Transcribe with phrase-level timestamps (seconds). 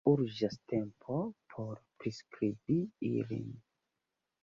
[0.09, 1.19] Urĝas tempo
[1.53, 2.83] por priskribi
[3.15, 3.49] ilin.